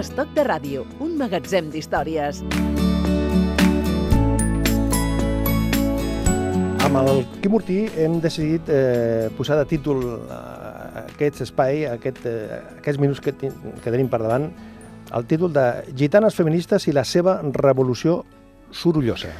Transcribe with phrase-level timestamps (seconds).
[0.00, 2.38] Estoc de ràdio, un magatzem d'històries.
[6.86, 10.00] Amb el Quim Ortí hem decidit eh, posar de títol
[10.32, 14.48] a aquest espai, a aquest, eh, aquests minuts que, que tenim per davant,
[15.12, 18.22] el títol de Gitanes feministes i la seva revolució
[18.72, 19.34] sorollosa.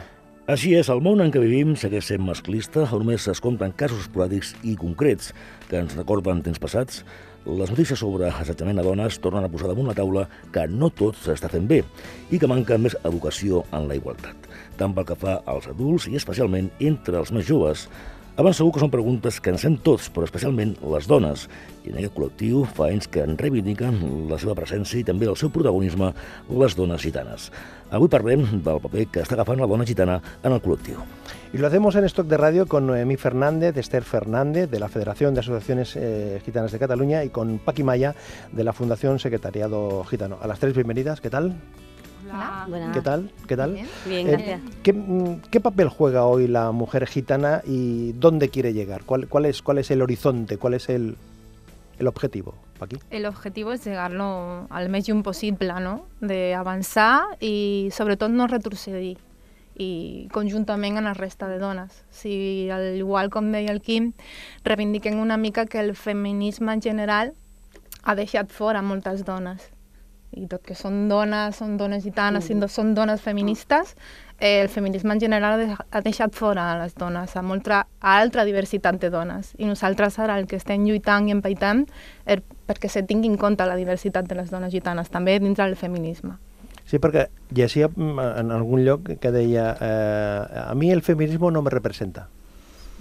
[0.50, 4.56] Així és, el món en què vivim segueix sent masclista, només es compten casos esporàdics
[4.66, 5.32] i concrets
[5.70, 7.04] que ens recorden temps passats.
[7.48, 11.16] Les notícies sobre assetjament a dones tornen a posar damunt la taula que no tot
[11.16, 11.78] s'està fent bé
[12.28, 14.44] i que manca més educació en la igualtat,
[14.76, 17.86] tant pel que fa als adults i especialment entre els més joves.
[18.38, 21.48] Abans segur que són preguntes que ens fem tots, però especialment les dones.
[21.82, 23.98] I en aquest col·lectiu fa anys que en reivindiquen
[24.30, 26.12] la seva presència i també el seu protagonisme
[26.62, 27.48] les dones gitanes.
[27.90, 31.02] Avui parlem del paper que està agafant la dona gitana en el col·lectiu.
[31.52, 35.34] Y lo hacemos en Stock de Radio con Noemí Fernández, Esther Fernández, de la Federación
[35.34, 38.14] de Asociaciones eh, Gitanas de Cataluña, y con Paqui Maya,
[38.52, 40.38] de la Fundación Secretariado Gitano.
[40.40, 41.20] A las tres, bienvenidas.
[41.20, 41.56] ¿Qué tal?
[42.24, 42.90] Hola.
[42.92, 43.30] ¿Qué tal?
[43.46, 43.72] ¿Qué tal?
[43.74, 43.88] Bien.
[44.06, 44.60] Bien, Eh, gracias.
[44.82, 49.04] ¿qué, mm, qué papel juega hoy la mujer gitana y dónde quiere llegar?
[49.04, 50.58] ¿Cuál, cuál, es, cuál es el horizonte?
[50.58, 51.16] ¿Cuál es el,
[51.98, 52.98] el objetivo, Paqui?
[53.10, 56.06] El objetivo es llegar-lo al més lluny possible, no?
[56.20, 59.16] D'avançar i sobretot no retrocedir
[59.80, 62.02] i conjuntament amb la resta de dones.
[62.10, 64.12] Si, al igual com deia el Quim,
[64.64, 67.32] reivindiquem una mica que el feminisme en general
[68.02, 69.70] ha deixat fora moltes dones.
[70.32, 72.68] I tot que són dones, són dones gitanes, mm.
[72.70, 73.96] són dones feministes,
[74.38, 77.86] eh, el feminisme en general ha de- ha deixat fora a les dones, a molta
[78.00, 79.54] a altra diversitat de dones.
[79.58, 81.86] I nosaltres ara el que estem lluitant i empaitant
[82.26, 85.76] és perquè se tingui en compte la diversitat de les dones gitanes, també dintre del
[85.76, 86.38] feminisme.
[86.86, 91.62] Sí, perquè llegia mm, en algun lloc que deia eh, a mi el feminismo no
[91.62, 92.28] me representa.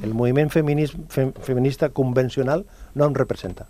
[0.01, 3.67] El moviment feminis, fem, feminista convencional no em representa.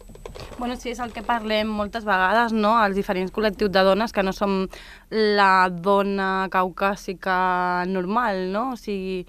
[0.58, 4.24] Bueno, sí, és el que parlem moltes vegades, no?, als diferents col·lectius de dones, que
[4.24, 4.68] no som
[5.10, 8.74] la dona caucàsica normal, no?
[8.74, 9.24] O sigui,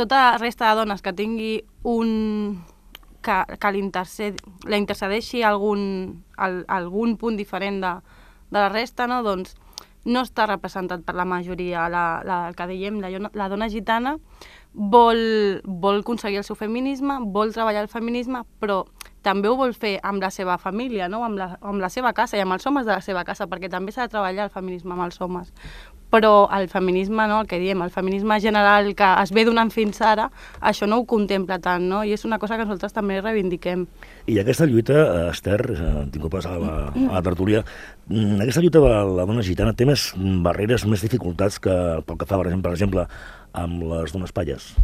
[0.00, 2.62] tota la resta de dones que tingui un...
[3.22, 7.92] que, que la intercedeixi algun, al, algun punt diferent de,
[8.50, 9.54] de la resta, no?, doncs
[10.04, 11.86] no està representat per la majoria.
[11.92, 14.16] La, la, que dèiem, la, la dona gitana
[14.72, 18.82] vol, vol aconseguir el seu feminisme, vol treballar el feminisme, però
[19.22, 21.22] també ho vol fer amb la seva família, no?
[21.24, 23.70] amb, la, amb la seva casa i amb els homes de la seva casa, perquè
[23.70, 25.52] també s'ha de treballar el feminisme amb els homes.
[26.12, 27.38] Però el feminisme, no?
[27.40, 30.26] el que diem, el feminisme general que es ve donant fins ara,
[30.60, 32.02] això no ho contempla tant, no?
[32.04, 33.86] i és una cosa que nosaltres també reivindiquem.
[34.28, 37.62] I aquesta lluita, eh, Esther, eh, t'incorpores a la, a la tertúlia,
[38.10, 40.10] mm, aquesta lluita de la dona gitana té més
[40.44, 43.06] barreres, més dificultats que pel que fa, per exemple, per exemple
[43.52, 44.74] amb les dones palles.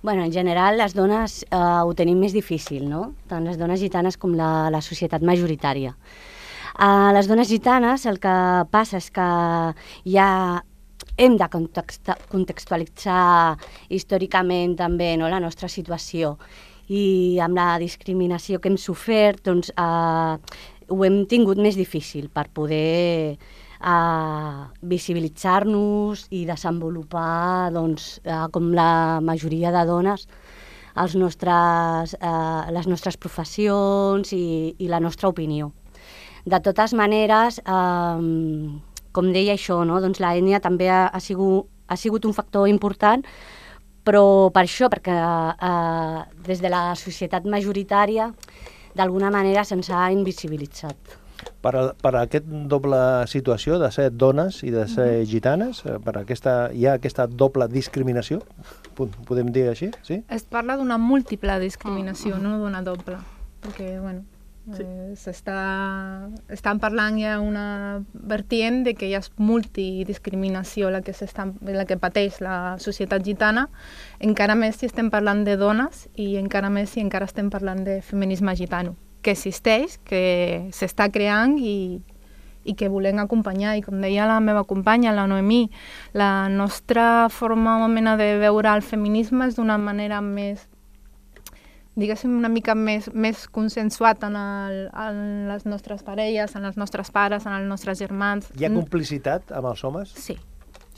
[0.00, 3.14] Bueno, en general, les dones eh, ho tenim més difícil, no?
[3.26, 5.96] Tant les dones gitanes com la, la societat majoritària.
[6.78, 8.34] A les dones gitanes el que
[8.70, 9.26] passa és que
[10.06, 10.28] ja
[11.18, 13.58] hem de contextualitzar
[13.90, 16.36] històricament també no, la nostra situació
[16.88, 20.38] i amb la discriminació que hem sofert doncs, eh,
[20.88, 23.36] ho hem tingut més difícil per poder
[23.80, 30.28] eh, visibilitzar-nos i desenvolupar doncs, eh, com la majoria de dones
[30.98, 35.72] els nostres, eh, les nostres professions i, i la nostra opinió.
[36.48, 38.72] De totes maneres, eh,
[39.12, 40.00] com deia això, no?
[40.00, 43.24] doncs la ètnia també ha, ha, sigut, ha sigut un factor important,
[44.08, 48.32] però per això, perquè eh, des de la societat majoritària
[48.96, 51.17] d'alguna manera se'ns ha invisibilitzat.
[51.62, 52.98] Per, a, per a aquest doble
[53.30, 57.66] situació de ser dones i de ser gitanes, eh, per aquesta, hi ha aquesta doble
[57.70, 58.40] discriminació,
[58.94, 60.20] po- podem dir així, sí?
[60.30, 63.18] Es parla d'una múltiple discriminació, no d'una doble,
[63.62, 64.24] perquè, bueno,
[64.78, 66.28] eh, s'està...
[66.52, 71.96] Estan parlant ja una vertient de que hi ha multidiscriminació la que, s'està- la que
[71.98, 73.68] pateix la societat gitana,
[74.20, 78.00] encara més si estem parlant de dones i encara més si encara estem parlant de
[78.02, 82.00] feminisme gitano, que existeix, que s'està creant i,
[82.68, 83.76] i que volem acompanyar.
[83.78, 85.68] I com deia la meva companya, la Noemí,
[86.14, 90.68] la nostra forma o mena de veure el feminisme és d'una manera més
[91.98, 95.18] diguéssim, una mica més, més consensuat en, el, en
[95.50, 98.46] les nostres parelles, en els nostres pares, en els nostres germans.
[98.54, 100.14] Hi ha complicitat amb els homes?
[100.14, 100.38] Sí,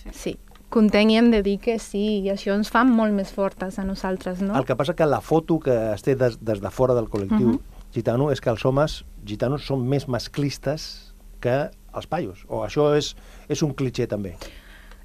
[0.02, 0.12] sí.
[0.12, 0.36] sí.
[0.70, 3.84] Content i hem de dir que sí, i això ens fa molt més fortes a
[3.86, 4.54] nosaltres, no?
[4.60, 7.56] El que passa que la foto que es té des, des de fora del col·lectiu
[7.94, 13.14] gitano és que els homes gitanos són més masclistes que els paios, o això és,
[13.48, 14.36] és un clitxé també.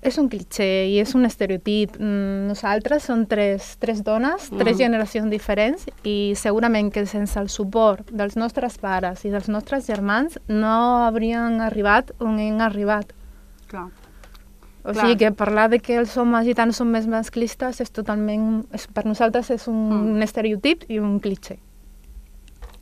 [0.06, 1.96] és un cliché i és un estereotip.
[1.98, 4.78] Mm, Nosaltres som tres, tres dones, tres Mhm.
[4.78, 10.38] generacions diferents i segurament que sense el suport dels nostres pares i dels nostres germans
[10.48, 13.14] no haurien arribat on hem arribat.
[13.66, 13.88] Clar.
[14.84, 15.08] O Clar.
[15.08, 18.68] sigui que parlar de que els homes gitanos són més masclistes és totalment...
[18.72, 20.16] És, per nosaltres és un, Mm.
[20.18, 21.58] un estereotip i un cliché.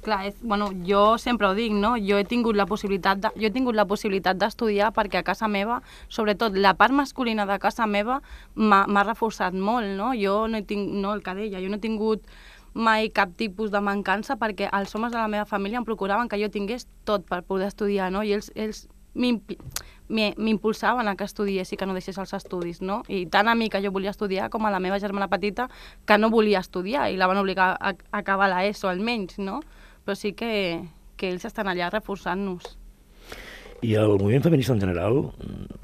[0.04, 1.94] Clar, és, bueno, jo sempre ho dic, no?
[1.96, 5.48] Jo he tingut la possibilitat de, jo he tingut la possibilitat d'estudiar perquè a casa
[5.48, 5.80] meva,
[6.12, 8.20] sobretot la part masculina de casa meva,
[8.56, 10.12] m'ha reforçat molt, no?
[10.20, 12.28] Jo no he tingut, no, el que deia, jo no he tingut
[12.74, 16.42] mai cap tipus de mancança perquè els homes de la meva família em procuraven que
[16.42, 18.24] jo tingués tot per poder estudiar, no?
[18.26, 23.04] I ells, ells m'impulsaven a que estudiés i que no deixés els estudis, no?
[23.08, 25.70] I tant a mi que jo volia estudiar com a la meva germana petita
[26.06, 29.62] que no volia estudiar i la van obligar a, acabar la ESO almenys, no?
[30.04, 30.84] Però sí que,
[31.16, 32.78] que ells estan allà reforçant-nos.
[33.84, 35.84] I el moviment feminista en general, mm,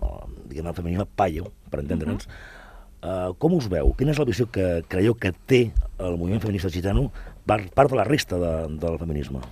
[0.49, 2.27] diguem el feminisme paio, per entendre'ns,
[3.03, 3.93] uh, com us veu?
[3.97, 5.61] Quina és la visió que creieu que té
[5.97, 7.09] el moviment feminista gitano
[7.45, 9.43] per part de la resta de, del feminisme?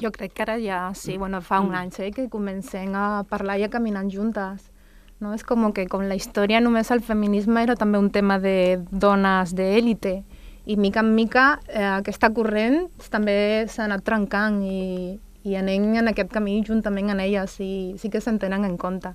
[0.00, 3.58] Jo crec que ara ja, sí, bueno, fa un any eh, que comencem a parlar
[3.58, 4.70] i a caminar juntes.
[5.18, 5.32] No?
[5.32, 9.54] És com que com la història només el feminisme era també un tema de dones
[9.56, 10.20] d'élite
[10.66, 16.08] i mica en mica eh, aquesta corrent també s'ha anat trencant i, i anem en
[16.10, 19.14] aquest camí juntament amb elles i sí que se'n tenen en compte.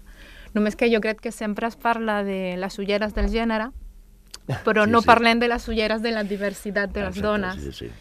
[0.53, 3.69] Només que jo crec que sempre es parla de les ulleres del gènere,
[4.65, 5.07] però Sí, no sí.
[5.07, 7.91] parlem de les ulleres de la diversitat de les Exacte, dones Sí, sí,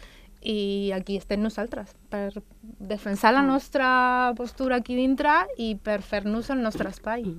[0.41, 2.41] i aquí estem nosaltres, per
[2.79, 7.21] defensar la nostra postura aquí dintre i per fer-nos el nostre espai.
[7.27, 7.35] I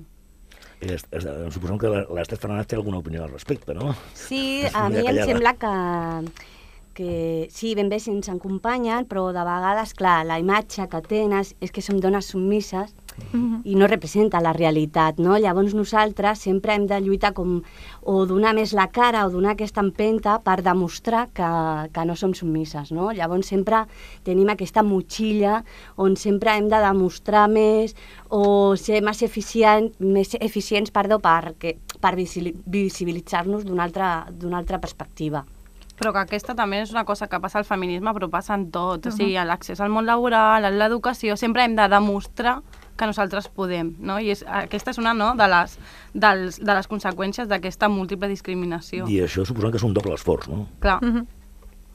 [0.81, 3.93] es, es, suposem que l'Estat Fernández té alguna opinió al respecte, no?
[4.17, 5.29] Sí, a mi em callada.
[5.29, 5.73] sembla que,
[6.97, 7.13] que
[7.51, 11.71] sí, ben bé si ens acompanyen, però de vegades, clar, la imatge que tenen és
[11.73, 12.93] que som dones submisses
[13.31, 13.61] Mhm.
[13.65, 15.37] i no representa la realitat, no?
[15.37, 17.61] Llavors nosaltres sempre hem de lluitar com
[18.01, 22.33] o donar més la cara o donar aquesta empenta per demostrar que, que no som
[22.33, 23.11] submisses, no?
[23.11, 23.85] Llavors sempre
[24.23, 25.63] tenim aquesta motxilla
[25.95, 27.95] on sempre hem de demostrar més
[28.29, 35.45] o ser més, eficient, més eficients perdó, perquè, per visi- visibilitzar-nos d'una altra, altra perspectiva.
[35.93, 39.05] Però que aquesta també és una cosa que passa al feminisme, però passa en tot.
[39.05, 42.61] O sigui, l'accés al món laboral, a l'educació, sempre hem de demostrar
[43.03, 44.17] que nosaltres podem, no?
[44.23, 45.77] I és, aquesta és una no, de, les,
[46.13, 49.05] dels, de les conseqüències d'aquesta múltiple discriminació.
[49.11, 50.67] I això suposem que és un doble esforç, no?
[50.83, 51.27] Clar, Mhm.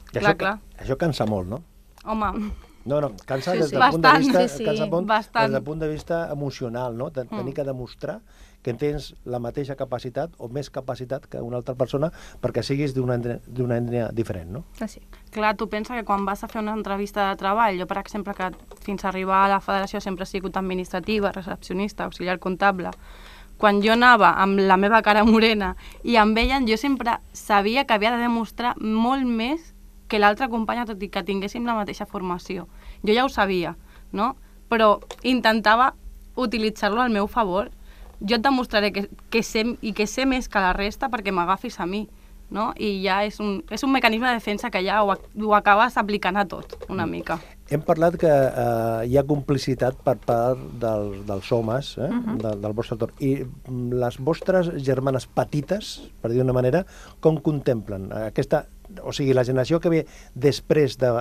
[0.09, 0.55] I Clar, això, clar.
[0.81, 1.63] això cansa molt, no?
[2.05, 2.51] home,
[2.85, 3.75] No, no, cansa Sí, des sí.
[3.75, 5.43] del punt de vista, sí, sí, cansa molt bastant.
[5.45, 7.09] des del punt de vista emocional, no?
[7.11, 7.53] De, tenir Mm.
[7.53, 8.21] que demostrar
[8.61, 12.11] que tens la mateixa capacitat o més capacitat que una altra persona
[12.41, 14.63] perquè siguis d'una ètnia- diferent, no?
[14.81, 15.01] Així.
[15.31, 18.33] clar, tu pensa que quan vas a fer una entrevista de treball, jo, per exemple,
[18.33, 18.51] que
[18.81, 22.91] fins a arribar a la federació sempre he sigut administrativa, recepcionista, auxiliar comptable,
[23.57, 27.93] quan jo anava amb la meva cara morena i em veien, jo sempre sabia que
[27.93, 29.73] havia de demostrar molt més
[30.07, 32.67] que l'altra companya, tot i que tinguéssim la mateixa formació.
[33.05, 33.75] Jo ja ho sabia,
[34.11, 34.35] no?
[34.69, 35.93] Però intentava
[36.35, 37.69] utilitzar-lo al meu favor.
[38.19, 41.79] Jo et demostraré que, que sé, i que sé més que la resta perquè m'agafis
[41.79, 42.07] a mi,
[42.49, 42.71] no?
[42.77, 46.37] I ja és un, és un mecanisme de defensa que ja ho, ho acabes aplicant
[46.39, 47.39] a tot, una mica.
[47.69, 52.09] Hem parlat que eh, hi ha complicitat per part del, dels homes eh,
[52.41, 53.13] de, del vostre torn.
[53.21, 56.83] I mm, les vostres germanes petites, per dir d'una manera,
[57.21, 58.65] com contemplen aquesta...
[59.05, 59.99] O sigui, la generació que ve
[60.33, 61.11] després de,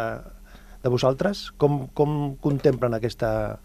[0.81, 3.59] de vosaltres, com, com contemplen aquesta,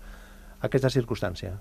[0.60, 1.56] aquesta circumstància?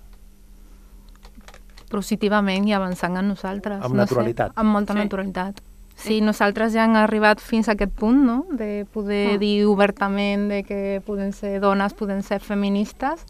[1.93, 3.83] Positivament i avançant en nosaltres.
[3.85, 4.53] Amb no naturalitat.
[4.53, 4.99] Sé, amb molta Sí.
[4.99, 5.61] naturalitat.
[5.95, 9.39] Sí, nosaltres ja hem arribat fins a aquest punt, no?, de poder Mm.
[9.39, 13.25] dir obertament de que poden ser dones, poden ser feministes.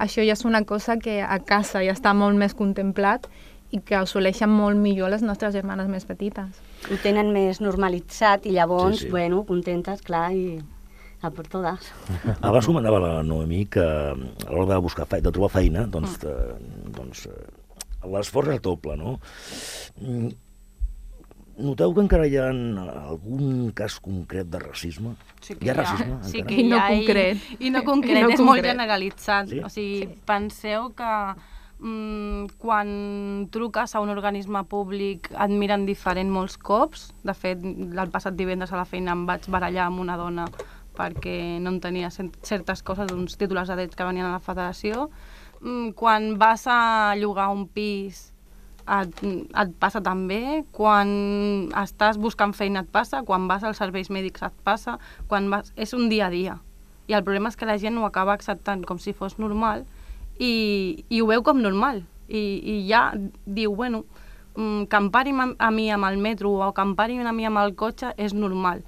[0.00, 3.28] Això ja és una cosa que a casa ja està molt més contemplat
[3.70, 6.60] i que assoleixen molt millor les nostres germanes més petites.
[6.90, 9.10] Ho tenen més normalitzat i llavors, Sí, sí.
[9.10, 10.58] bueno, contentes, clar, i
[11.22, 11.92] a per totes.
[12.40, 16.54] Abans comentava la Noemí que a l'hora de buscar feina, de trobar feina, doncs, eh,
[16.94, 17.30] doncs eh,
[18.04, 19.18] l'esforç és doble, no?
[20.00, 20.28] Mm,
[21.58, 25.16] Noteu que encara hi ha algun cas concret de racisme?
[25.42, 26.54] Sí hi ha racisme, sí encara?
[26.54, 27.46] que I no hi ha, concret.
[27.50, 28.68] I, i no I concret, no és molt concret.
[28.70, 29.48] generalitzat.
[29.50, 29.58] Sí?
[29.66, 31.08] O sigui, penseu que
[31.80, 32.92] mm, quan
[33.50, 37.08] truques a un organisme públic et miren diferent molts cops.
[37.26, 40.46] De fet, el passat divendres a la feina em vaig barallar amb una dona
[40.98, 45.10] perquè no entenia certes coses d'uns titulars de dret que venien a la federació.
[45.60, 48.28] Mm, quan vas a llogar un pis
[48.88, 51.10] et, et passa també, quan
[51.82, 54.98] estàs buscant feina et passa, quan vas als serveis mèdics et passa,
[55.28, 55.72] quan vas...
[55.76, 56.58] és un dia a dia.
[57.08, 59.84] I el problema és que la gent ho acaba acceptant com si fos normal
[60.38, 62.04] i, i ho veu com normal.
[62.28, 63.10] I, i ja
[63.46, 64.04] diu, bueno,
[64.54, 67.48] mm, que em parin a, mi amb el metro o que em parin a mi
[67.48, 68.84] amb el cotxe és normal.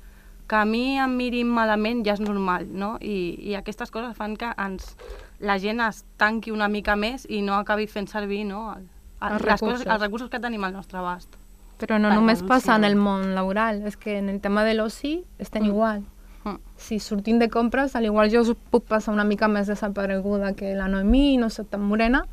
[0.50, 2.96] Que a mi em mirin malament ja és normal, no?
[3.00, 4.96] I, i aquestes coses fan que ens,
[5.38, 9.28] la gent es tanqui una mica més i no acabi fent servir no, el, el,
[9.28, 9.84] Els les recursos.
[9.84, 11.36] coses, els recursos que tenim al nostre abast.
[11.78, 14.74] Però no Per només passa en el món laboral, és que en el tema de
[14.74, 15.66] l'oci estem Mm.
[15.70, 16.02] igual.
[16.44, 16.56] Mm.
[16.76, 20.74] Si sortim de compres, al igual jo us puc passar una mica més desapareguda que
[20.74, 22.26] la Noemí, no soc tan morena,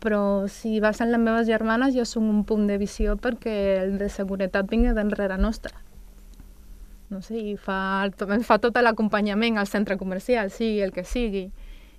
[0.00, 3.98] però si vas amb les meves germanes jo som un punt de visió perquè el
[3.98, 5.72] de seguretat vingui d'enrere nostra.
[7.10, 11.48] No sé, i fa, també fa tot l'acompanyament al centre comercial, sigui el que sigui.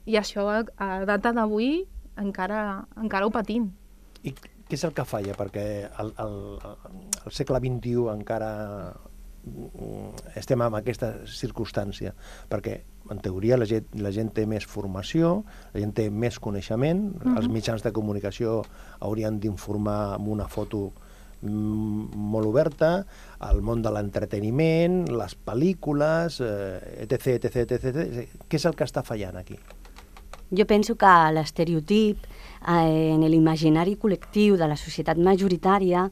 [0.08, 1.84] I això a, a data d'avui
[2.22, 3.68] encara, encara ho patim.
[4.24, 4.32] I
[4.72, 5.36] què és el que falla?
[5.36, 5.66] Perquè
[6.00, 6.38] al, al,
[7.26, 8.52] al segle XXI encara
[9.44, 12.14] mm, estem en aquesta circumstància.
[12.48, 12.78] Perquè,
[13.12, 15.42] en teoria, la gent, la gent té més formació,
[15.76, 17.38] la gent té més coneixement, uh -huh.
[17.42, 18.62] els mitjans de comunicació
[19.00, 20.94] haurien d'informar amb una foto
[21.42, 22.92] molt oberta,
[23.50, 28.44] el món de l'entreteniment, les pel·lícules, eh, etc, etc, etc, etc.
[28.48, 29.58] Què és el que està fallant aquí?
[30.52, 36.10] Jo penso que l'estereotip eh, en l'imaginari col·lectiu de la societat majoritària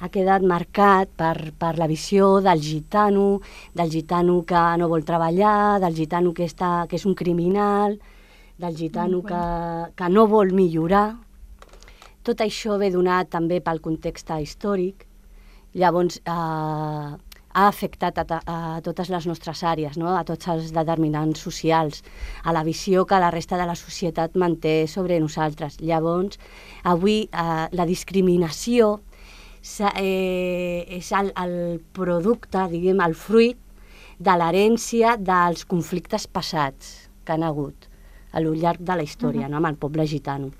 [0.00, 3.40] ha quedat marcat per, per la visió del gitano,
[3.74, 7.98] del gitano que no vol treballar, del gitano que, està, que és un criminal,
[8.60, 9.42] del gitano que,
[9.96, 11.18] que no vol millorar.
[12.22, 15.06] Tot això ve donat també pel context històric.
[15.74, 17.10] Llavors, eh,
[17.52, 20.12] ha afectat a, a totes les nostres àrees, no?
[20.14, 22.04] a tots els determinants socials,
[22.44, 25.80] a la visió que la resta de la societat manté sobre nosaltres.
[25.80, 26.38] Llavors,
[26.84, 29.00] avui eh, la discriminació
[29.96, 33.58] eh, és el, el producte, diguem, el fruit
[34.20, 37.88] de l'herència dels conflictes passats que han hagut
[38.32, 39.58] a lo llarg de la història, no?
[39.58, 40.52] amb el poble gitano.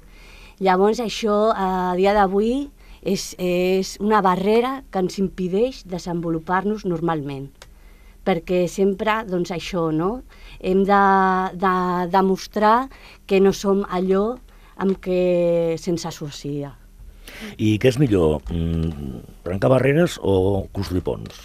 [0.60, 2.68] Llavors, això, a dia d'avui,
[3.00, 7.48] és, és una barrera que ens impedeix desenvolupar-nos normalment.
[8.28, 10.10] Perquè sempre, doncs, això, no?
[10.60, 11.00] Hem de,
[11.56, 11.72] de
[12.12, 12.90] demostrar
[13.24, 14.34] que no som allò
[14.80, 15.22] amb què
[15.80, 16.74] se'ns associa.
[17.56, 21.40] I què és millor, mm, trencar barreres o construir ponts?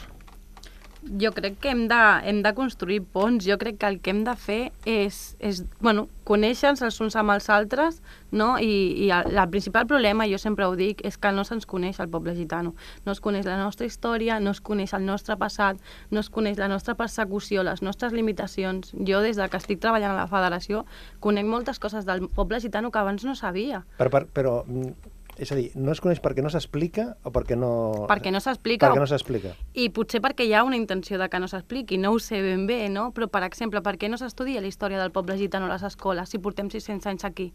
[1.05, 3.45] Jo crec que hem de, hem de construir ponts.
[3.45, 4.59] Jo crec que el que hem de fer
[4.89, 7.99] és, és bueno, conèixer-nos els uns amb els altres,
[8.33, 8.55] no?
[8.57, 12.01] I, i el, el principal problema, jo sempre ho dic, és que no se'ns coneix
[12.01, 12.73] el poble gitano.
[13.05, 15.77] No es coneix la nostra història, no es coneix el nostre passat,
[16.09, 18.95] no es coneix la nostra persecució, les nostres limitacions.
[18.97, 20.87] Jo, des de que estic treballant a la federació,
[21.21, 23.85] conec moltes coses del poble gitano que abans no sabia.
[24.01, 27.57] Per, per, però, mm, és a dir, no es coneix perquè no s'explica o perquè
[27.59, 28.07] no...
[28.09, 28.87] Perquè no s'explica.
[28.87, 29.53] Perquè no s'explica.
[29.75, 32.65] I potser perquè hi ha una intenció de que no s'expliqui, no ho sé ben
[32.69, 33.09] bé, no?
[33.15, 36.31] Però, per exemple, per què no s'estudia la història del poble gitano a les escoles
[36.31, 37.51] si portem 600 anys aquí?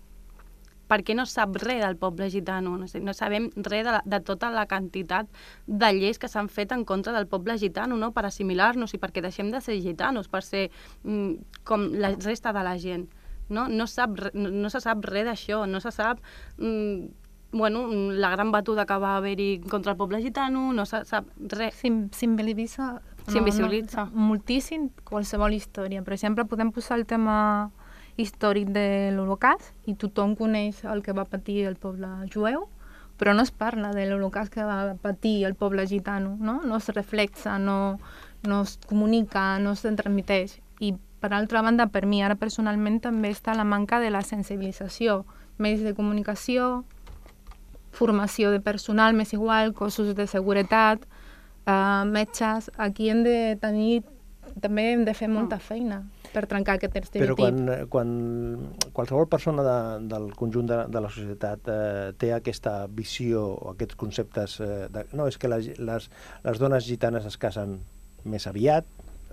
[0.90, 2.74] Per què no sap res del poble gitano?
[2.76, 5.30] No, sé, no sabem res de, la, de tota la quantitat
[5.66, 8.10] de lleis que s'han fet en contra del poble gitano, no?
[8.12, 10.66] Per assimilar-nos i perquè deixem de ser gitanos, per ser
[11.04, 13.06] mm, com la resta de la gent.
[13.50, 16.18] No, no, sap, no, no se sap res d'això, no se sap
[16.58, 21.26] mm, bueno, la gran batuda que va haver-hi contra el poble gitano, no se sap
[21.38, 21.74] res.
[21.74, 24.06] S'invisibilitza S'invisibilitza.
[24.06, 26.02] no, moltíssim qualsevol història.
[26.02, 27.70] Per exemple, podem posar el tema
[28.16, 32.68] històric de l'Holocaust i tothom coneix el que va patir el poble jueu,
[33.18, 36.60] però no es parla de l'Holocaust que va patir el poble gitano, no?
[36.64, 37.98] No es reflexa, no,
[38.46, 40.60] no es comunica, no es transmiteix.
[40.80, 45.26] I, per altra banda, per mi ara personalment també està la manca de la sensibilització,
[45.58, 46.84] més de comunicació,
[47.90, 51.06] formació de personal, més igual, cossos de seguretat,
[51.66, 54.02] uh, metges, aquí hem de tenir,
[54.60, 57.40] també hem de fer molta feina per trencar aquest Però estereotip.
[57.42, 58.10] quan, quan
[58.94, 59.78] qualsevol persona de,
[60.10, 65.04] del conjunt de, de la societat eh, té aquesta visió o aquests conceptes eh, de,
[65.14, 66.10] no, és que les, les,
[66.46, 67.80] les dones gitanes es casen
[68.24, 68.86] més aviat,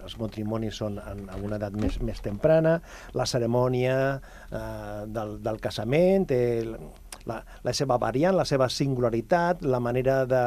[0.07, 2.77] els matrimonis són en, en una edat més, més temprana,
[3.17, 6.41] la cerimònia eh, del, del casament té
[7.27, 10.43] la, la seva variant, la seva singularitat, la manera de,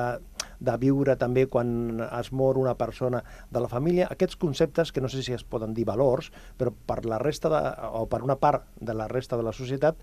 [0.61, 5.13] de viure també quan es mor una persona de la família, aquests conceptes que no
[5.13, 7.63] sé si es poden dir valors, però per la resta de,
[8.01, 10.01] o per una part de la resta de la societat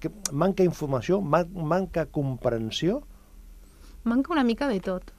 [0.00, 3.02] que manca informació, man, manca comprensió
[4.02, 5.10] Manca una mica de tot.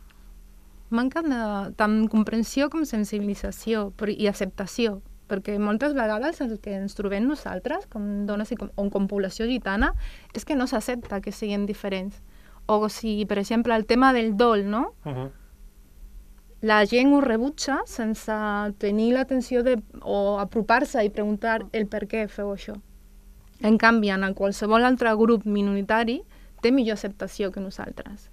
[0.91, 1.39] Manca de,
[1.79, 4.97] tant comprensió com sensibilització però, i acceptació,
[5.31, 9.47] perquè moltes vegades el que ens trobem nosaltres, com dones i com, o com població
[9.47, 9.93] gitana,
[10.35, 12.19] és que no s'accepta que siguin diferents.
[12.67, 14.93] O si, per exemple, el tema del dol, no?
[15.05, 15.29] Uh -huh.
[16.61, 18.31] la gent ho rebutja sense
[18.77, 22.75] tenir l'atenció de, o apropar-se i preguntar el per què feu això.
[23.61, 26.21] En canvi, en qualsevol altre grup minoritari
[26.61, 28.29] té millor acceptació que nosaltres.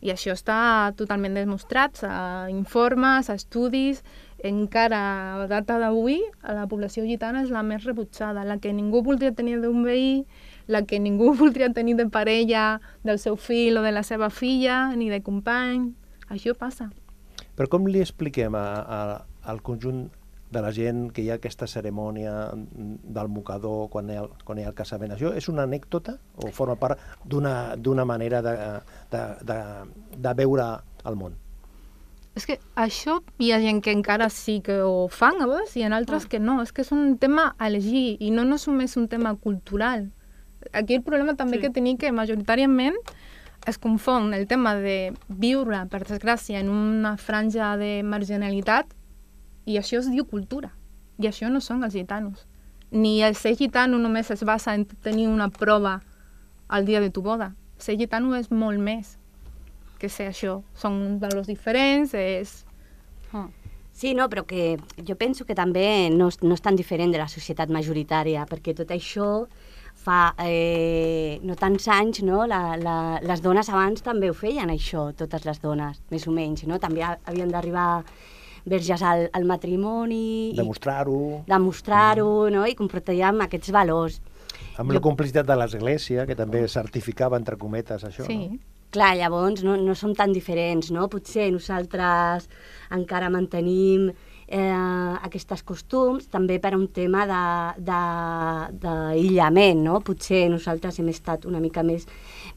[0.00, 4.04] I això està totalment demostrat a informes, a estudis,
[4.46, 5.00] encara
[5.42, 9.58] a data d'avui la població gitana és la més rebutjada, la que ningú voldria tenir
[9.62, 10.22] d'un veí,
[10.68, 14.94] la que ningú voldria tenir de parella del seu fill o de la seva filla,
[14.94, 15.90] ni de company.
[16.28, 16.92] Això passa.
[17.58, 19.00] Però com li expliquem a, a,
[19.50, 20.06] al conjunt
[20.50, 24.64] de la gent que hi ha aquesta cerimònia del mocador quan hi ha, quan hi
[24.64, 25.12] ha el casament.
[25.16, 28.54] Això és una anècdota o forma part d'una manera de,
[29.12, 29.58] de, de,
[30.16, 30.70] de veure
[31.04, 31.36] el món?
[32.38, 35.82] És que això hi ha gent que encara sí que ho fan a vegades i
[35.82, 36.28] en altres ah.
[36.30, 36.60] que no.
[36.62, 40.06] És que és un tema a elegir i no, no és només un tema cultural.
[40.72, 41.66] Aquí el problema també sí.
[41.66, 42.96] que tenim que majoritàriament
[43.66, 48.94] es confon el tema de viure, per desgràcia, en una franja de marginalitat
[49.68, 50.72] i això es diu cultura.
[51.20, 52.46] I això no són els gitanos.
[52.90, 55.98] Ni el ser gitano només es basa en tenir una prova
[56.68, 57.52] al dia de tu boda.
[57.76, 59.18] Ser gitano és molt més
[60.00, 60.62] que ser això.
[60.78, 62.62] Són valors diferents, és...
[63.34, 63.48] Oh.
[63.98, 67.26] Sí, no, però que jo penso que també no, no és tan diferent de la
[67.26, 69.48] societat majoritària, perquè tot això
[69.98, 72.44] fa eh, no tants anys, no?
[72.46, 76.62] La, la, les dones abans també ho feien, això, totes les dones, més o menys,
[76.70, 76.78] no?
[76.78, 78.04] També havien d'arribar
[78.70, 80.54] verges al, al matrimoni...
[80.56, 81.44] Demostrar-ho.
[81.48, 82.54] Demostrar-ho, mm.
[82.54, 82.64] no?
[82.68, 84.20] I compartíem aquests valors.
[84.78, 84.98] Amb jo...
[84.98, 88.38] la complicitat de l'Església, que també certificava, entre cometes, això, sí.
[88.46, 88.58] no?
[88.94, 91.10] Clar, llavors no, no som tan diferents, no?
[91.12, 92.48] Potser nosaltres
[92.96, 94.08] encara mantenim
[94.48, 94.72] eh,
[95.28, 97.26] aquests costums, també per un tema
[98.88, 100.00] d'aïllament, no?
[100.04, 102.06] Potser nosaltres hem estat una mica més,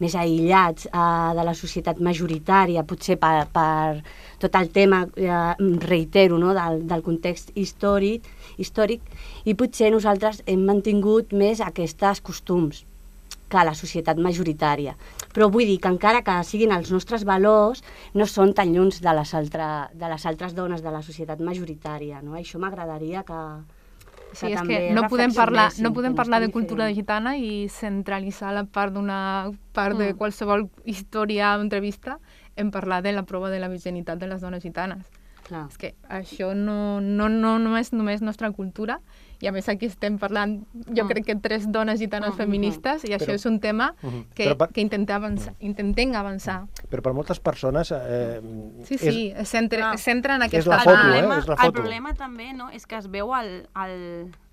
[0.01, 4.01] més aïllats eh, de la societat majoritària, potser per, per
[4.41, 5.55] tot el tema, eh,
[5.85, 6.55] reitero, no?
[6.57, 8.25] del, del context històric,
[8.57, 9.03] històric,
[9.45, 12.85] i potser nosaltres hem mantingut més aquests costums
[13.51, 14.95] que la societat majoritària.
[15.35, 17.83] Però vull dir que encara que siguin els nostres valors,
[18.15, 22.21] no són tan lluns de les, altre, de les altres dones de la societat majoritària.
[22.23, 22.37] No?
[22.39, 23.41] Això m'agradaria que,
[24.31, 26.97] que sí, és que no podem parlar, no podem parlar de cultura diferent.
[26.97, 29.99] gitana i centralitzar la part d'una part mm.
[29.99, 32.19] de qualsevol història o entrevista
[32.55, 35.20] en parlar de la prova de la virginitat de les dones gitanes.
[35.51, 35.65] Clar.
[35.67, 39.01] És que això no, no, no, no és només nostra cultura,
[39.41, 41.09] i a més aquí estem parlant, jo mm.
[41.09, 43.89] crec que tres dones gitanes mm, feministes, i això però, és un tema
[44.37, 45.65] que, per, que intentem avançar, mm.
[45.71, 46.59] intentem avançar.
[46.93, 47.91] Però per moltes persones...
[47.91, 48.37] Eh,
[48.87, 50.61] sí, sí, és, es centra, es centra en aquesta...
[50.61, 51.25] És la foto, eh?
[51.41, 51.67] És la foto.
[51.67, 53.51] El problema també no, és que es veu el,
[53.83, 53.97] el,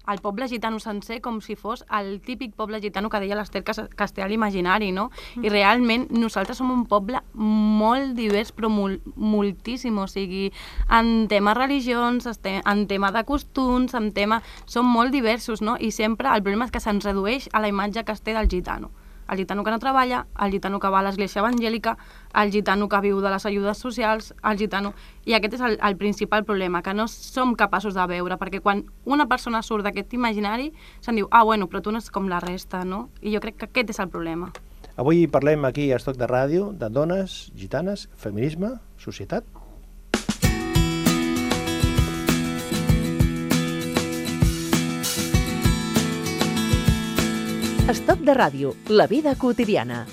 [0.08, 4.30] el poble gitano sencer com si fos el típic poble gitano que deia l'Ester Castellà
[4.32, 5.08] imaginari, no?
[5.36, 5.44] Mm.
[5.44, 10.48] I realment nosaltres som un poble molt divers, però mol, moltíssim, o sigui,
[10.88, 14.42] en tema religions, en tema de costums, en tema...
[14.68, 15.76] Som molt diversos, no?
[15.80, 18.50] I sempre el problema és que se'ns redueix a la imatge que es té del
[18.50, 18.90] gitano
[19.28, 21.96] el gitano que no treballa, el gitano que va a l'església evangèlica,
[22.34, 24.94] el gitano que viu de les ajudes socials, el gitano...
[25.28, 28.86] I aquest és el, el principal problema, que no som capaços de veure, perquè quan
[29.04, 30.72] una persona surt d'aquest imaginari
[31.04, 33.08] se'n diu, ah, bueno, però tu no és com la resta, no?
[33.20, 34.48] I jo crec que aquest és el problema.
[34.98, 39.44] Avui parlem aquí a Estoc de Ràdio de dones, gitanes, feminisme, societat
[47.88, 50.04] Estoc de ràdio, la vida quotidiana.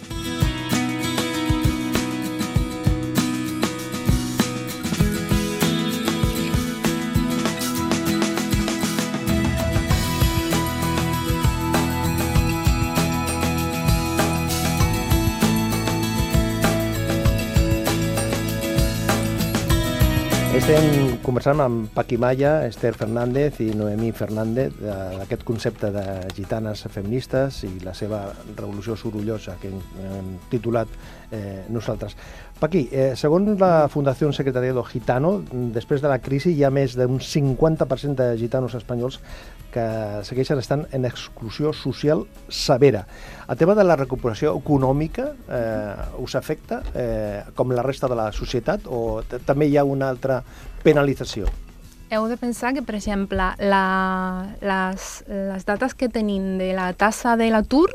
[20.66, 27.60] Estem conversant amb Paqui Maya, Esther Fernández i Noemí Fernández d'aquest concepte de gitanes feministes
[27.68, 30.90] i la seva revolució sorollosa que hem titulat
[31.32, 32.16] eh, nosaltres.
[32.60, 37.20] Paqui, eh, segons la Fundació Secretariado Gitano, després de la crisi hi ha més d'un
[37.20, 39.20] 50% de gitanos espanyols
[39.76, 43.04] que segueixen estant en exclusió social severa.
[43.50, 48.32] El tema de la recuperació econòmica eh, us afecta eh, com la resta de la
[48.32, 50.40] societat o també hi ha una altra
[50.86, 51.52] penalització?
[52.14, 53.86] Heu de pensar que, per exemple, la,
[54.62, 57.90] les, les dates que tenim de la tassa de l'atur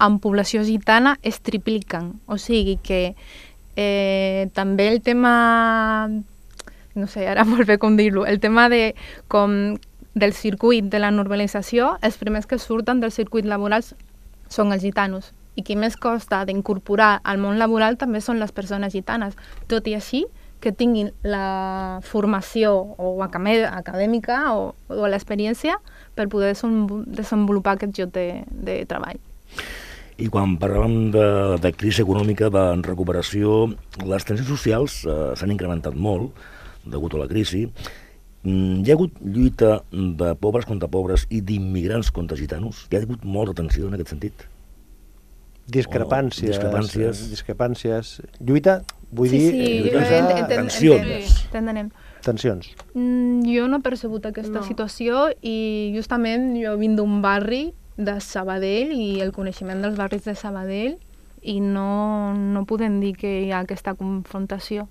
[0.00, 2.14] en població gitana es tripliquen.
[2.26, 3.14] O sigui que
[3.80, 6.10] Eh, també el tema,
[6.94, 8.96] no sé ara molt bé com dir-lo, el tema de
[9.30, 9.78] com
[10.18, 13.86] del circuit de la normalització, els primers que surten del circuit laboral
[14.50, 15.30] són els gitanos.
[15.54, 19.38] I qui més costa d'incorporar al món laboral també són les persones gitanes.
[19.70, 20.26] Tot i així,
[20.58, 25.78] que tinguin la formació o acadèmica o, o l'experiència
[26.18, 29.22] per poder desenvolupar aquest lloc de, de treball.
[30.18, 31.24] I quan parlàvem de,
[31.62, 33.68] de crisi econòmica, de recuperació,
[34.02, 36.34] les tensions socials eh, s'han incrementat molt
[36.88, 37.68] degut a la crisi.
[38.42, 42.86] Mm, hi ha hagut lluita de pobres contra pobres i d'immigrants contra gitanos?
[42.90, 44.46] Hi ha hagut molta tensió en aquest sentit?
[45.68, 46.48] Discrepàncies.
[46.56, 47.22] discrepàncies.
[47.30, 48.12] Discrepàncies.
[48.40, 48.78] Lluita,
[49.12, 49.50] vull sí, dir...
[49.52, 51.10] sí, lluita, ent- ent- tensions.
[51.12, 51.90] ent- T'entenem.
[52.24, 52.70] tensions.
[52.94, 54.66] Mm, jo no he percebut aquesta No.
[54.66, 60.36] situació i justament jo vinc d'un barri de Sabadell i el coneixement dels barris de
[60.38, 60.94] Sabadell
[61.42, 64.86] i no, no podem dir que hi ha aquesta confrontació.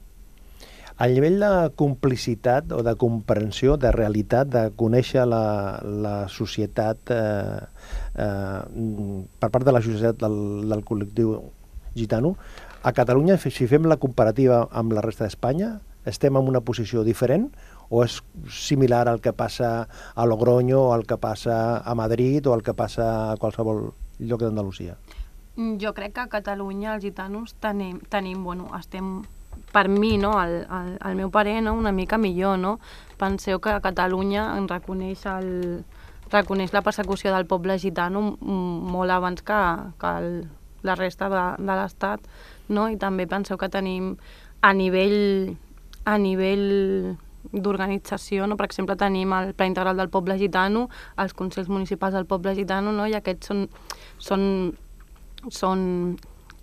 [0.98, 7.60] A nivell de complicitat o de comprensió, de realitat, de conèixer la, la societat eh,
[8.18, 8.62] eh,
[9.38, 10.40] per part de la societat del,
[10.72, 11.36] del col·lectiu
[11.94, 12.34] gitano,
[12.82, 17.52] a Catalunya, si fem la comparativa amb la resta d'Espanya, estem en una posició diferent
[17.90, 18.20] o és
[18.52, 22.74] similar al que passa a Logroño, o al que passa a Madrid o al que
[22.74, 24.98] passa a qualsevol lloc d'Andalusia?
[25.56, 29.24] Mm, Jo crec que a Catalunya els gitanos tenim, tenim bueno, estem,
[29.74, 32.80] per mi, no, el, el, el meu parer, no, una mica millor, no?
[33.18, 35.84] Penseu que a Catalunya en reconeix, el,
[36.32, 39.62] reconeix la persecució del poble gitano molt abans que,
[39.98, 40.32] que el,
[40.84, 42.28] la resta de, de l'Estat,
[42.70, 42.90] no?
[42.90, 44.16] I també penseu que tenim
[44.62, 45.56] a nivell,
[46.06, 47.18] a nivell
[47.52, 48.58] d'organització, no?
[48.58, 52.92] per exemple tenim el Pla Integral del Poble Gitano, els Consells Municipals del Poble Gitano,
[52.92, 53.08] no?
[53.08, 53.66] i aquests són,
[54.18, 54.46] són
[55.54, 56.18] són,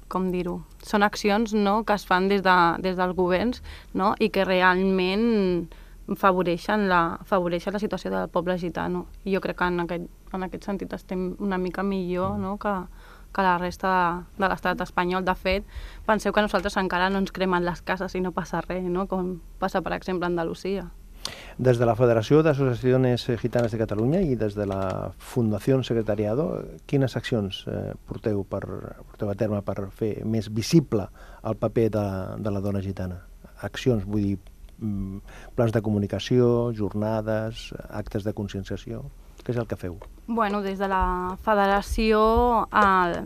[0.09, 3.63] com dir-ho, són accions no, que es fan des, de, des dels governs
[3.95, 5.69] no, i que realment
[6.21, 9.07] favoreixen la, favoreixen la situació del poble gitano.
[9.25, 12.75] I jo crec que en aquest, en aquest sentit estem una mica millor no, que,
[13.35, 15.25] que la resta de, de l'estat espanyol.
[15.27, 15.67] De fet,
[16.07, 19.09] penseu que nosaltres encara no ens cremen les cases i no passa res, no?
[19.11, 20.89] com passa, per exemple, a Andalusia.
[21.57, 26.49] Des de la Federació d'Associacions Gitanes de Catalunya i des de la Fundació Secretariado,
[26.91, 28.63] quines accions eh, porteu, per,
[29.09, 31.07] porteu a terme per fer més visible
[31.45, 32.07] el paper de,
[32.45, 33.23] de la dona gitana?
[33.65, 34.39] Accions, vull dir,
[34.79, 39.05] mm, plans de comunicació, jornades, actes de conscienciació...
[39.45, 39.99] Què és el que feu?
[40.27, 42.21] Bueno, des de la federació
[42.73, 43.17] el,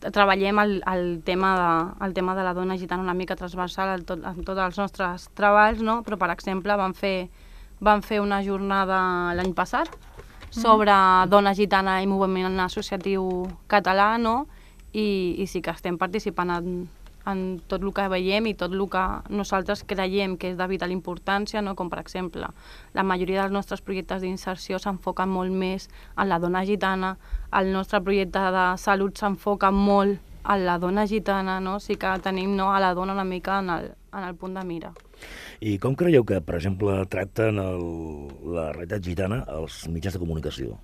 [0.00, 4.04] treballem el, el, tema de, el tema de la dona gitana una mica transversal en,
[4.08, 6.00] tot, en tots els nostres treballs, no?
[6.06, 7.28] però per exemple vam fer,
[7.84, 9.92] vam fer una jornada l'any passat
[10.50, 10.94] sobre
[11.28, 13.26] dona gitana i moviment associatiu
[13.68, 14.46] català, no?
[14.96, 16.86] I, i sí que estem participant en,
[17.26, 20.94] en tot el que veiem i tot el que nosaltres creiem que és de vital
[20.94, 21.74] importància, no?
[21.74, 22.50] com per exemple
[22.94, 27.16] la majoria dels nostres projectes d'inserció s'enfoquen molt més en la dona gitana,
[27.52, 31.78] el nostre projecte de salut s'enfoca molt en la dona gitana, no?
[31.80, 34.64] sí que tenim no, a la dona una mica en el, en el punt de
[34.64, 34.92] mira.
[35.60, 37.86] I com creieu que, per exemple, tracten el,
[38.52, 40.76] la realitat gitana els mitjans de comunicació?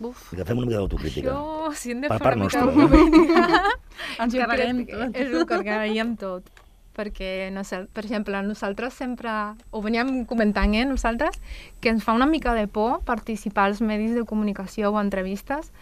[0.00, 1.32] Uf, Que fem una mica d'autocrítica.
[1.32, 2.88] Això, si hem de Per fer part una mica nostra, no?
[2.88, 3.74] d'autocrítica,
[4.22, 5.16] ens jo carreguem tot.
[5.16, 6.54] És el que carreguem tot.
[6.96, 9.30] Perquè, no sé, per exemple, nosaltres sempre,
[9.70, 11.36] ho veníem comentant, eh, nosaltres,
[11.80, 15.72] que ens fa una mica de por participar als medis de comunicació o entrevistes,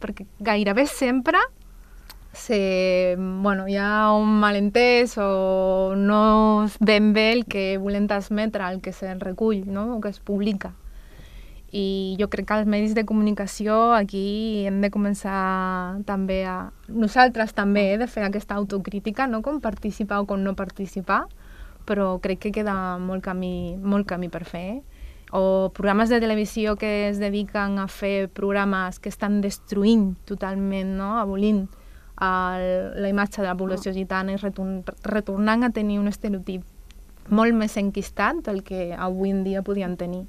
[0.00, 1.40] perquè gairebé sempre
[2.36, 8.80] se, bueno, hi ha un malentès o no ben bé el que volem transmetre, el
[8.80, 9.96] que se recull, no?
[9.96, 10.74] o que es publica.
[11.74, 16.70] I jo crec que els medis de comunicació aquí hem de començar també a...
[16.86, 21.24] Nosaltres també eh, de fer aquesta autocrítica, no com participar o com no participar,
[21.86, 24.66] però crec que queda molt camí, molt camí per fer.
[24.76, 25.06] Eh?
[25.34, 31.16] O programes de televisió que es dediquen a fer programes que estan destruint totalment, no?
[31.18, 31.66] abolint
[32.22, 36.62] el, la imatge de la població gitana i retorn, retornant a tenir un estereotip
[37.28, 40.24] molt més enquistat del que avui en dia podien tenir.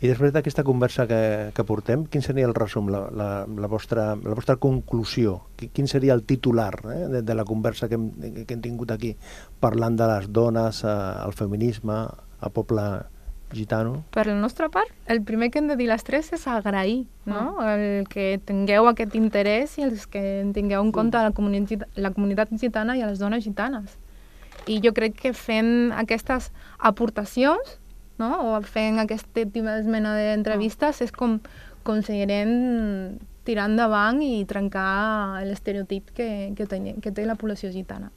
[0.00, 4.14] I després d'aquesta conversa que, que portem, quin seria el resum, la, la, la, vostra,
[4.16, 5.42] la vostra conclusió?
[5.60, 8.10] Qui- Quin seria el titular eh, de, de la conversa que hem,
[8.46, 9.14] que hem tingut aquí,
[9.60, 12.06] parlant de les dones, eh, el feminisme,
[12.40, 12.86] el poble
[13.52, 14.04] gitano?
[14.14, 17.56] Per la nostra part, el primer que hem de dir les tres és agrair no?
[17.66, 20.22] el que tingueu aquest interès i els que
[20.54, 23.98] tingueu en compte la comunitat, la comunitat gitana i a les dones gitanes.
[24.70, 27.76] I jo crec que fent aquestes aportacions
[28.20, 28.30] no?
[28.52, 29.46] o fent aquesta
[29.88, 31.40] mena d'entrevistes és com
[31.80, 38.12] aconseguirem tirar endavant i trencar l'estereotip que, que, té, que té la població gitana.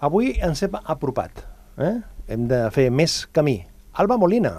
[0.00, 1.42] Avui ens hem apropat.
[1.76, 1.98] Eh?
[2.30, 3.58] Hem de fer més camí.
[3.92, 4.54] Alba Molina.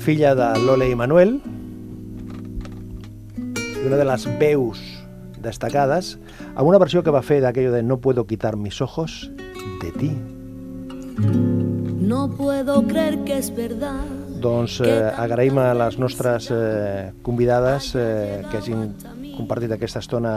[0.00, 1.34] Filla de Lole i Manuel,
[3.36, 4.80] i una de les veus
[5.44, 6.14] destacades,
[6.54, 9.30] amb una versió que va fer d'aquello de No puedo quitar mis ojos
[9.82, 10.12] de ti.
[11.20, 18.40] No puedo creer que es verdad Doncs eh, agraïm a les nostres eh, convidades eh,
[18.48, 18.94] que hagin
[19.36, 20.32] compartit aquesta estona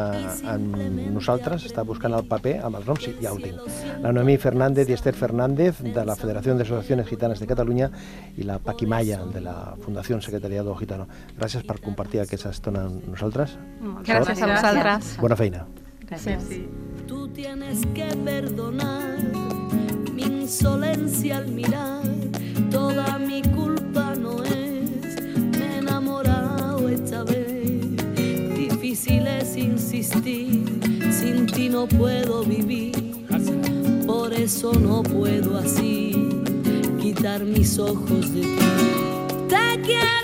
[0.52, 0.76] amb
[1.14, 1.66] nosaltres.
[1.70, 3.64] Està buscant el paper amb els noms, sí, ja ho tinc.
[4.04, 7.90] La Noemí Fernández i Esther Fernández, de la Federació d'Associacions Gitanes de Catalunya,
[8.38, 11.08] i la Paqui Maya, de la Fundació Secretariado Gitano.
[11.40, 13.58] Gràcies per compartir aquesta estona amb nosaltres.
[14.04, 15.18] Gràcies a vosaltres.
[15.24, 15.68] Bona feina.
[16.08, 16.48] Gràcies.
[16.50, 16.66] Sí.
[17.08, 19.63] Tú tienes que perdonar
[20.14, 22.04] mi insolencia al mirar.
[22.70, 24.90] Toda mi culpa no es.
[25.58, 27.96] Me he enamorado esta vez.
[28.56, 30.80] Difícil es insistir.
[31.12, 32.94] Sin ti no puedo vivir.
[34.06, 36.30] Por eso no puedo así
[37.02, 38.58] quitar mis ojos de ti.
[39.50, 40.23] Te quiero.